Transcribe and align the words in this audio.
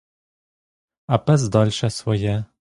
А 1.07 1.17
пес 1.17 1.47
дальше 1.49 1.89
своє. 1.89 2.45